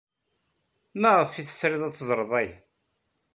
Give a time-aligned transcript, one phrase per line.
[1.01, 2.57] Maɣef ay tesrid ad teẓred aya?